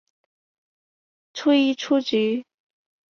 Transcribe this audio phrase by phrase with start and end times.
[1.31, 2.43] 记一出局。